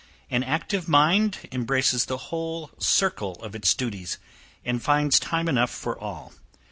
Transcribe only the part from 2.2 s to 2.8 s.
whole